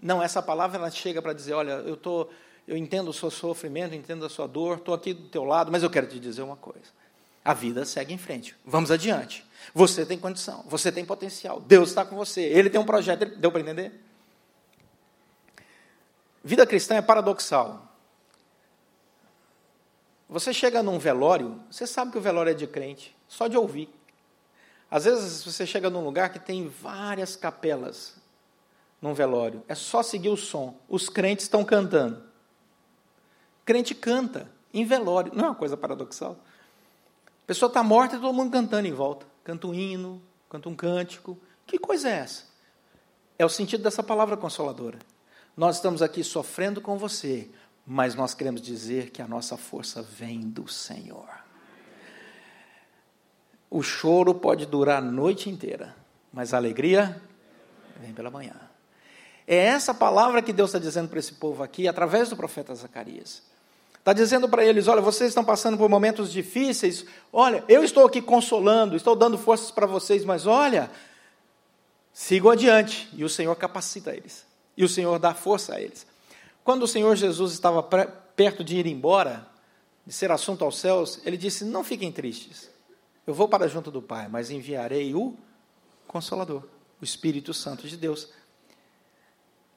[0.01, 2.27] Não, essa palavra ela chega para dizer: Olha, eu, tô,
[2.67, 5.83] eu entendo o seu sofrimento, entendo a sua dor, estou aqui do teu lado, mas
[5.83, 6.87] eu quero te dizer uma coisa.
[7.45, 8.55] A vida segue em frente.
[8.65, 9.45] Vamos adiante.
[9.73, 11.59] Você tem condição, você tem potencial.
[11.59, 12.41] Deus está com você.
[12.41, 13.25] Ele tem um projeto.
[13.37, 13.93] Deu para entender?
[16.43, 17.87] Vida cristã é paradoxal.
[20.29, 23.89] Você chega num velório, você sabe que o velório é de crente, só de ouvir.
[24.91, 28.15] Às vezes você chega num lugar que tem várias capelas
[29.01, 30.75] num velório, é só seguir o som.
[30.89, 32.23] Os crentes estão cantando.
[33.63, 36.37] Crente canta em velório, não é uma coisa paradoxal?
[37.25, 39.25] A pessoa está morta e todo mundo cantando em volta.
[39.43, 41.37] Canta um hino, canta um cântico.
[41.65, 42.43] Que coisa é essa?
[43.39, 44.99] É o sentido dessa palavra consoladora.
[45.57, 47.49] Nós estamos aqui sofrendo com você,
[47.83, 51.27] mas nós queremos dizer que a nossa força vem do Senhor.
[53.67, 55.95] O choro pode durar a noite inteira,
[56.31, 57.19] mas a alegria
[57.99, 58.53] vem pela manhã.
[59.47, 63.41] É essa palavra que Deus está dizendo para esse povo aqui, através do profeta Zacarias.
[63.97, 68.21] Está dizendo para eles: olha, vocês estão passando por momentos difíceis, olha, eu estou aqui
[68.21, 70.91] consolando, estou dando forças para vocês, mas olha,
[72.13, 74.46] sigam adiante, e o Senhor capacita eles.
[74.77, 76.05] E o Senhor dá força a eles.
[76.63, 79.47] Quando o Senhor Jesus estava perto de ir embora,
[80.05, 82.69] de ser assunto aos céus, ele disse: Não fiquem tristes.
[83.25, 85.35] Eu vou para junto do Pai, mas enviarei o
[86.07, 86.63] Consolador,
[87.01, 88.29] o Espírito Santo de Deus.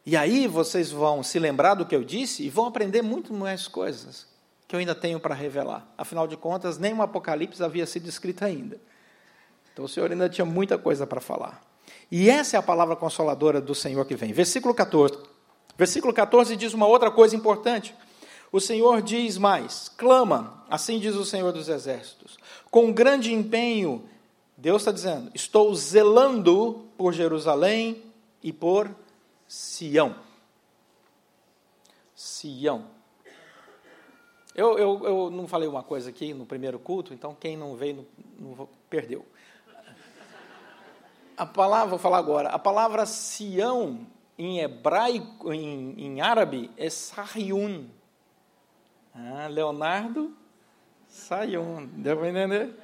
[0.05, 3.67] E aí vocês vão se lembrar do que eu disse e vão aprender muito mais
[3.67, 4.29] coisas.
[4.69, 5.93] que eu ainda tenho para revelar.
[5.99, 8.81] Afinal de contas, nem o Apocalipse havia sido escrito ainda.
[9.73, 11.61] Então o Senhor ainda tinha muita coisa para falar.
[12.11, 14.33] E essa é a palavra consoladora do Senhor que vem.
[14.33, 15.19] Versículo 14.
[15.79, 17.95] Versículo 14 diz uma outra coisa importante.
[18.53, 22.39] O Senhor diz mais: clama, assim diz o Senhor dos Exércitos,
[22.71, 24.05] com grande empenho.
[24.57, 28.03] Deus está dizendo: estou zelando por Jerusalém
[28.43, 28.91] e por
[29.47, 30.17] Sião.
[32.15, 32.85] Sião.
[34.55, 38.07] Eu, eu, eu não falei uma coisa aqui no primeiro culto, então quem não veio
[38.39, 39.25] não, não, perdeu.
[41.41, 44.07] A palavra, vou falar agora, a palavra Sião
[44.39, 47.87] em hebraico, em, em árabe, é Sahyun.
[49.15, 50.37] Ah, Leonardo
[51.09, 52.75] Sayun, deu para entender?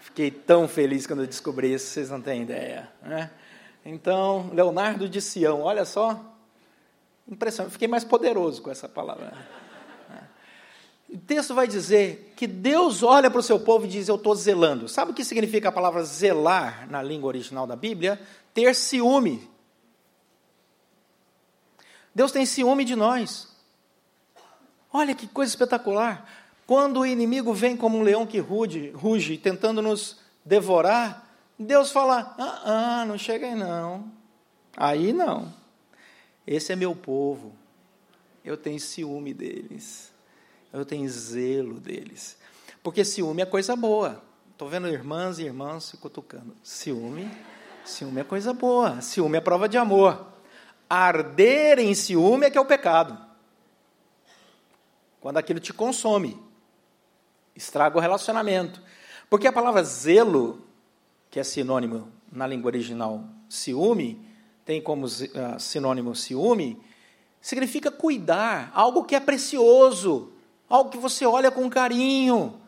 [0.00, 2.90] Fiquei tão feliz quando eu descobri isso, vocês não têm ideia.
[3.84, 6.20] Então, Leonardo de Sião, olha só,
[7.28, 9.32] impressionante, fiquei mais poderoso com essa palavra.
[11.14, 14.34] O texto vai dizer que Deus olha para o seu povo e diz: Eu estou
[14.34, 14.88] zelando.
[14.88, 18.20] Sabe o que significa a palavra zelar na língua original da Bíblia?
[18.52, 19.48] Ter ciúme.
[22.12, 23.46] Deus tem ciúme de nós.
[24.92, 26.28] Olha que coisa espetacular.
[26.66, 32.34] Quando o inimigo vem como um leão que ruge, ruge tentando nos devorar, Deus fala:
[32.36, 34.10] Ah, ah não chega aí não.
[34.76, 35.54] Aí não.
[36.44, 37.52] Esse é meu povo.
[38.44, 40.12] Eu tenho ciúme deles
[40.74, 42.36] eu tenho zelo deles.
[42.82, 44.22] Porque ciúme é coisa boa.
[44.50, 46.54] Estou vendo irmãs e irmãos se cutucando.
[46.62, 47.30] Ciúme,
[47.84, 49.00] ciúme é coisa boa.
[49.00, 50.26] Ciúme é prova de amor.
[50.90, 53.18] Arder em ciúme é que é o pecado.
[55.20, 56.38] Quando aquilo te consome,
[57.54, 58.82] estraga o relacionamento.
[59.30, 60.66] Porque a palavra zelo,
[61.30, 64.20] que é sinônimo na língua original ciúme,
[64.64, 66.82] tem como uh, sinônimo ciúme,
[67.40, 70.33] significa cuidar, algo que é precioso,
[70.68, 72.60] algo que você olha com carinho.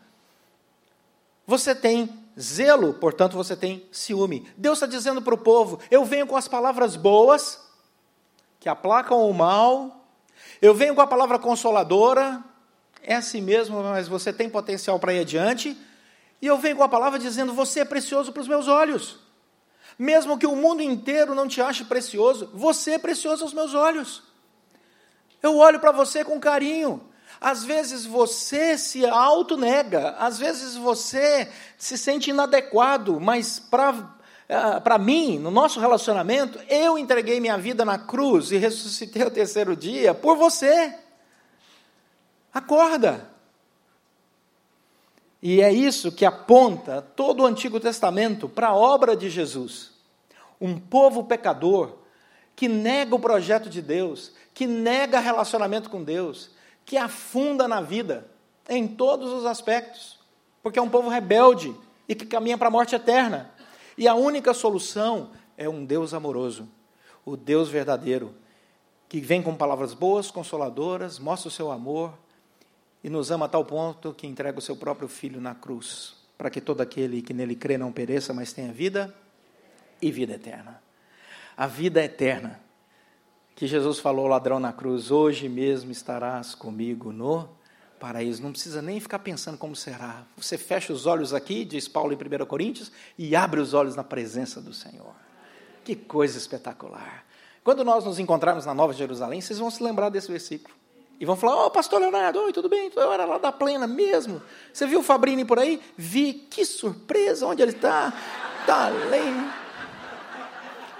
[1.46, 4.48] Você tem zelo, portanto você tem ciúme.
[4.56, 7.60] Deus está dizendo para o povo: eu venho com as palavras boas,
[8.60, 10.04] que aplacam o mal,
[10.60, 12.42] eu venho com a palavra consoladora,
[13.02, 15.76] é assim mesmo, mas você tem potencial para ir adiante,
[16.42, 19.18] e eu venho com a palavra dizendo: você é precioso para os meus olhos.
[19.98, 24.22] Mesmo que o mundo inteiro não te ache precioso, você é precioso aos meus olhos.
[25.42, 27.00] Eu olho para você com carinho.
[27.40, 34.16] Às vezes você se autonega, às vezes você se sente inadequado, mas para
[34.48, 39.76] ah, mim, no nosso relacionamento, eu entreguei minha vida na cruz e ressuscitei ao terceiro
[39.76, 40.94] dia por você.
[42.52, 43.30] Acorda.
[45.42, 49.92] E é isso que aponta todo o Antigo Testamento para a obra de Jesus.
[50.60, 51.98] Um povo pecador
[52.56, 56.50] que nega o projeto de Deus, que nega relacionamento com Deus,
[56.86, 58.30] que afunda na vida,
[58.68, 60.18] em todos os aspectos,
[60.62, 61.74] porque é um povo rebelde
[62.08, 63.50] e que caminha para a morte eterna.
[63.98, 66.68] E a única solução é um Deus amoroso,
[67.24, 68.32] o Deus verdadeiro,
[69.08, 72.14] que vem com palavras boas, consoladoras, mostra o seu amor
[73.02, 76.50] e nos ama a tal ponto que entrega o seu próprio filho na cruz, para
[76.50, 79.12] que todo aquele que nele crê não pereça, mas tenha vida
[80.00, 80.80] e vida eterna.
[81.56, 82.60] A vida eterna
[83.56, 87.48] que Jesus falou ladrão na cruz, hoje mesmo estarás comigo no
[87.98, 88.42] paraíso.
[88.42, 90.24] Não precisa nem ficar pensando como será.
[90.36, 94.04] Você fecha os olhos aqui, diz Paulo em 1 Coríntios, e abre os olhos na
[94.04, 95.14] presença do Senhor.
[95.82, 97.24] Que coisa espetacular.
[97.64, 100.74] Quando nós nos encontrarmos na Nova Jerusalém, vocês vão se lembrar desse versículo.
[101.18, 102.92] E vão falar, ó, oh, pastor Leonardo, oi, tudo bem?
[102.94, 104.42] Eu era lá da plena mesmo.
[104.70, 105.80] Você viu o Fabrini por aí?
[105.96, 108.12] Vi, que surpresa, onde ele está?
[108.60, 109.65] Está além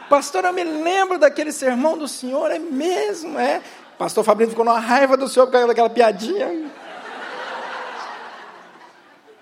[0.09, 3.61] Pastor, eu me lembro daquele sermão do senhor, é mesmo, é.
[3.99, 6.71] Pastor Fabrício ficou numa raiva do senhor por causa daquela piadinha.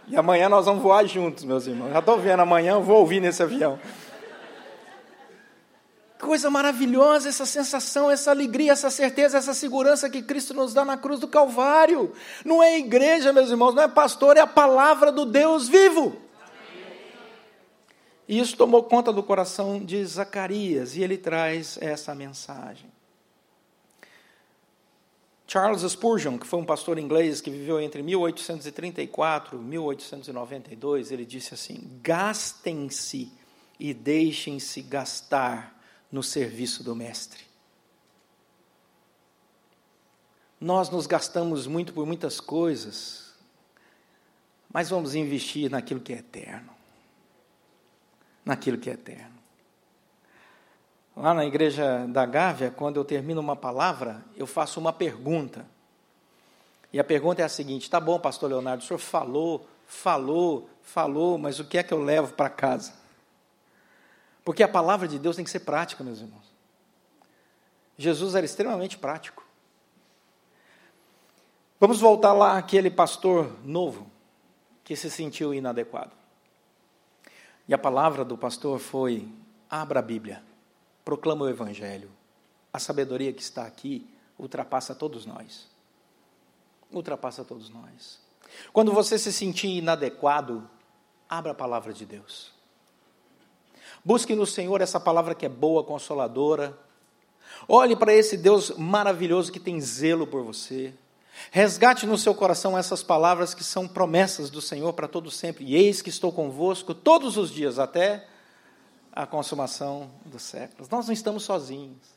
[0.06, 1.92] E amanhã nós vamos voar juntos, meus irmãos.
[1.92, 3.78] Já estou vendo, amanhã eu vou ouvir nesse avião.
[6.18, 10.96] Coisa maravilhosa essa sensação, essa alegria, essa certeza, essa segurança que Cristo nos dá na
[10.96, 12.12] cruz do Calvário.
[12.44, 16.23] Não é igreja, meus irmãos, não é pastor, é a palavra do Deus vivo.
[18.26, 22.90] E isso tomou conta do coração de Zacarias, e ele traz essa mensagem.
[25.46, 31.52] Charles Spurgeon, que foi um pastor inglês que viveu entre 1834 e 1892, ele disse
[31.52, 33.30] assim: gastem-se
[33.78, 35.78] e deixem-se gastar
[36.10, 37.44] no serviço do Mestre.
[40.58, 43.34] Nós nos gastamos muito por muitas coisas,
[44.72, 46.73] mas vamos investir naquilo que é eterno
[48.44, 49.34] naquilo que é eterno.
[51.16, 55.64] Lá na igreja da Gávea, quando eu termino uma palavra, eu faço uma pergunta.
[56.92, 61.38] E a pergunta é a seguinte: tá bom, pastor Leonardo, o senhor falou, falou, falou,
[61.38, 62.94] mas o que é que eu levo para casa?
[64.44, 66.52] Porque a palavra de Deus tem que ser prática, meus irmãos.
[67.96, 69.44] Jesus era extremamente prático.
[71.78, 74.10] Vamos voltar lá àquele pastor novo
[74.82, 76.12] que se sentiu inadequado.
[77.66, 79.28] E a palavra do pastor foi:
[79.68, 80.42] abra a Bíblia,
[81.04, 82.10] proclama o Evangelho.
[82.72, 84.06] A sabedoria que está aqui
[84.38, 85.68] ultrapassa todos nós.
[86.90, 88.20] Ultrapassa todos nós.
[88.72, 90.68] Quando você se sentir inadequado,
[91.28, 92.52] abra a palavra de Deus.
[94.04, 96.78] Busque no Senhor essa palavra que é boa, consoladora.
[97.66, 100.92] Olhe para esse Deus maravilhoso que tem zelo por você.
[101.50, 105.64] Resgate no seu coração essas palavras que são promessas do Senhor para todo sempre.
[105.64, 108.26] E eis que estou convosco todos os dias até
[109.12, 110.88] a consumação dos séculos.
[110.88, 112.14] Nós não estamos sozinhos.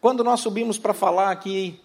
[0.00, 1.80] Quando nós subimos para falar aqui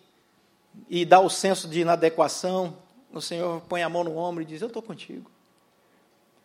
[0.90, 2.78] e dar o senso de inadequação,
[3.14, 5.30] o Senhor põe a mão no ombro e diz: Eu estou contigo.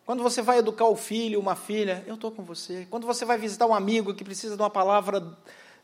[0.05, 2.87] Quando você vai educar o filho, uma filha, eu estou com você.
[2.91, 5.37] Quando você vai visitar um amigo que precisa de uma palavra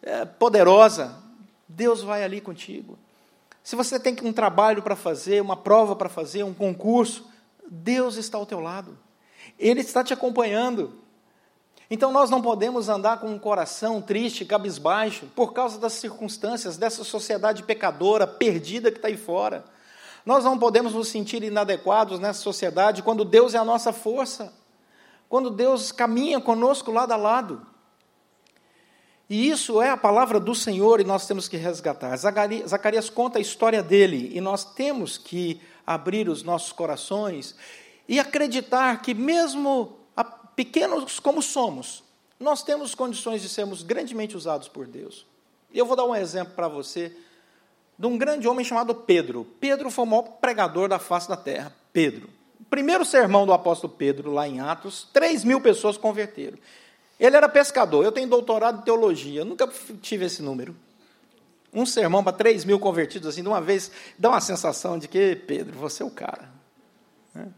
[0.02, 1.16] é, poderosa,
[1.66, 2.98] Deus vai ali contigo.
[3.68, 7.26] Se você tem um trabalho para fazer, uma prova para fazer, um concurso,
[7.70, 8.98] Deus está ao teu lado.
[9.58, 10.94] Ele está te acompanhando.
[11.90, 17.04] Então nós não podemos andar com um coração triste, cabisbaixo, por causa das circunstâncias dessa
[17.04, 19.62] sociedade pecadora, perdida que está aí fora.
[20.24, 24.50] Nós não podemos nos sentir inadequados nessa sociedade quando Deus é a nossa força,
[25.28, 27.66] quando Deus caminha conosco lado a lado.
[29.28, 32.16] E isso é a palavra do Senhor e nós temos que resgatar.
[32.16, 37.54] Zacarias conta a história dele e nós temos que abrir os nossos corações
[38.08, 39.98] e acreditar que, mesmo
[40.56, 42.02] pequenos como somos,
[42.40, 45.26] nós temos condições de sermos grandemente usados por Deus.
[45.72, 47.14] Eu vou dar um exemplo para você
[47.98, 49.46] de um grande homem chamado Pedro.
[49.60, 51.74] Pedro foi o maior pregador da face da terra.
[51.92, 52.28] Pedro.
[52.60, 56.58] O primeiro sermão do apóstolo Pedro, lá em Atos, 3 mil pessoas converteram.
[57.18, 59.68] Ele era pescador, eu tenho doutorado em teologia, nunca
[60.00, 60.76] tive esse número.
[61.72, 65.34] Um sermão para 3 mil convertidos, assim, de uma vez, dá uma sensação de que,
[65.34, 66.48] Pedro, você é o cara.
[67.34, 67.48] Né?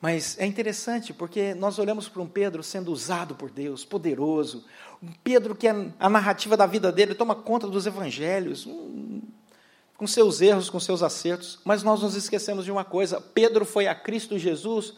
[0.00, 4.66] Mas é interessante porque nós olhamos para um Pedro sendo usado por Deus, poderoso.
[5.02, 9.22] Um Pedro que a narrativa da vida dele toma conta dos evangelhos, um,
[9.96, 11.58] com seus erros, com seus acertos.
[11.64, 14.92] Mas nós nos esquecemos de uma coisa: Pedro foi a Cristo Jesus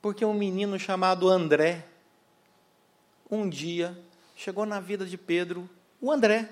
[0.00, 1.86] porque um menino chamado André,
[3.30, 3.98] um dia,
[4.36, 5.68] chegou na vida de Pedro,
[6.00, 6.48] o André.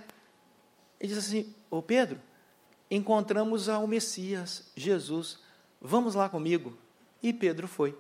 [1.01, 2.21] Ele disse assim: Ô Pedro,
[2.91, 5.39] encontramos ao Messias, Jesus,
[5.81, 6.77] vamos lá comigo.
[7.23, 7.97] E Pedro foi.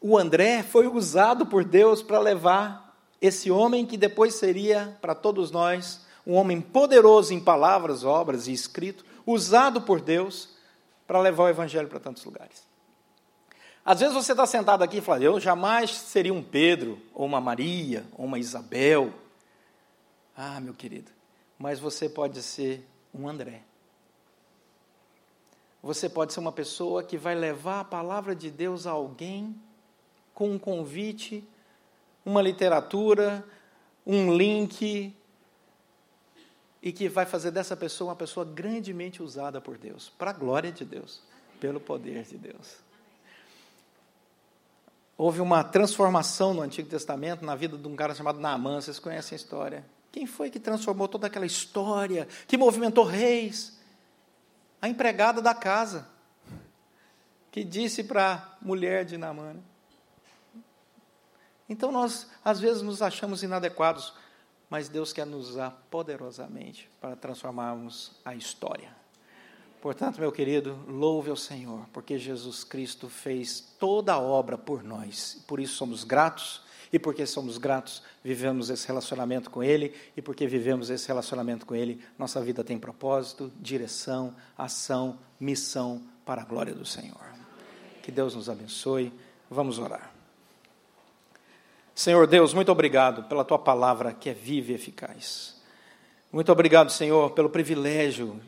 [0.00, 5.50] O André foi usado por Deus para levar esse homem que depois seria, para todos
[5.50, 10.53] nós, um homem poderoso em palavras, obras e escrito, usado por Deus
[11.06, 12.66] para levar o Evangelho para tantos lugares.
[13.84, 17.40] Às vezes você está sentado aqui e fala, eu jamais seria um Pedro, ou uma
[17.40, 19.12] Maria, ou uma Isabel.
[20.34, 21.10] Ah, meu querido,
[21.58, 23.62] mas você pode ser um André.
[25.82, 29.54] Você pode ser uma pessoa que vai levar a palavra de Deus a alguém
[30.32, 31.46] com um convite,
[32.24, 33.46] uma literatura,
[34.06, 35.14] um link,
[36.84, 40.70] e que vai fazer dessa pessoa uma pessoa grandemente usada por Deus, para a glória
[40.70, 41.22] de Deus,
[41.58, 42.76] pelo poder de Deus.
[45.16, 49.34] Houve uma transformação no Antigo Testamento na vida de um cara chamado Naamã, vocês conhecem
[49.34, 49.86] a história.
[50.12, 53.80] Quem foi que transformou toda aquela história, que movimentou reis?
[54.82, 56.06] A empregada da casa,
[57.50, 59.54] que disse para a mulher de Naamã.
[59.54, 59.60] Né?
[61.66, 64.12] Então nós, às vezes, nos achamos inadequados
[64.68, 68.94] mas Deus quer nos usar poderosamente para transformarmos a história.
[69.80, 75.44] Portanto, meu querido, louve ao Senhor, porque Jesus Cristo fez toda a obra por nós.
[75.46, 80.46] Por isso somos gratos, e porque somos gratos, vivemos esse relacionamento com Ele, e porque
[80.46, 86.72] vivemos esse relacionamento com Ele, nossa vida tem propósito, direção, ação, missão para a glória
[86.72, 87.34] do Senhor.
[88.02, 89.12] Que Deus nos abençoe.
[89.50, 90.13] Vamos orar.
[91.94, 95.54] Senhor Deus, muito obrigado pela tua palavra que é viva e eficaz.
[96.32, 98.40] Muito obrigado, Senhor, pelo privilégio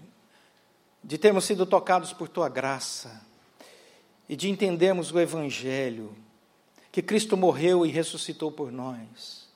[1.02, 3.24] de termos sido tocados por tua graça
[4.28, 6.12] e de entendermos o Evangelho,
[6.90, 9.48] que Cristo morreu e ressuscitou por nós,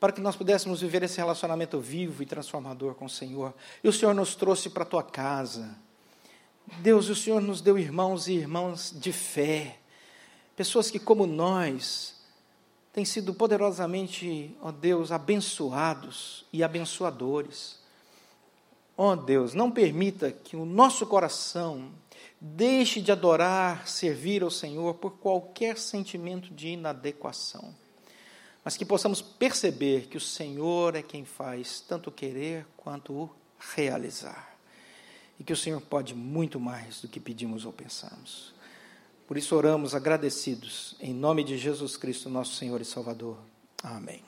[0.00, 3.54] para que nós pudéssemos viver esse relacionamento vivo e transformador com o Senhor.
[3.84, 5.78] E o Senhor nos trouxe para a tua casa.
[6.80, 9.78] Deus, o Senhor nos deu irmãos e irmãs de fé,
[10.56, 12.17] pessoas que, como nós,
[12.98, 17.78] têm sido poderosamente, ó Deus, abençoados e abençoadores.
[18.96, 21.92] Ó Deus, não permita que o nosso coração
[22.40, 27.72] deixe de adorar, servir ao Senhor por qualquer sentimento de inadequação,
[28.64, 33.30] mas que possamos perceber que o Senhor é quem faz tanto querer quanto
[33.76, 34.58] realizar.
[35.38, 38.52] E que o Senhor pode muito mais do que pedimos ou pensamos.
[39.28, 43.36] Por isso oramos agradecidos, em nome de Jesus Cristo, nosso Senhor e Salvador.
[43.82, 44.27] Amém.